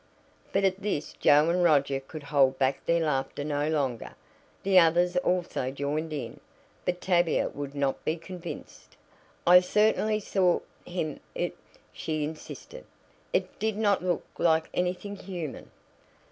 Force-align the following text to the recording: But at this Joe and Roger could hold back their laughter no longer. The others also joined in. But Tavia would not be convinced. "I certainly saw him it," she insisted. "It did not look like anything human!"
But 0.51 0.63
at 0.63 0.81
this 0.81 1.13
Joe 1.13 1.51
and 1.51 1.63
Roger 1.63 1.99
could 1.99 2.23
hold 2.23 2.57
back 2.57 2.83
their 2.87 3.01
laughter 3.05 3.43
no 3.43 3.69
longer. 3.69 4.15
The 4.63 4.79
others 4.79 5.15
also 5.17 5.69
joined 5.69 6.11
in. 6.11 6.39
But 6.85 7.01
Tavia 7.01 7.49
would 7.49 7.75
not 7.75 8.03
be 8.03 8.15
convinced. 8.17 8.97
"I 9.45 9.59
certainly 9.59 10.19
saw 10.19 10.61
him 10.87 11.19
it," 11.35 11.55
she 11.93 12.23
insisted. 12.23 12.85
"It 13.31 13.59
did 13.59 13.77
not 13.77 14.03
look 14.03 14.25
like 14.39 14.69
anything 14.73 15.17
human!" 15.17 15.69